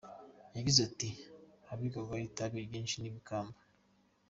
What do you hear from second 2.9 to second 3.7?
ry’ibikamba.